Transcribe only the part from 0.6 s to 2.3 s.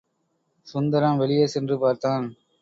சுந்தரம் வெளியே சென்று பார்த்தான்.